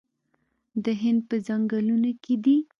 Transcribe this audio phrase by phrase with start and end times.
[0.83, 2.57] د هند په ځنګلونو کې دي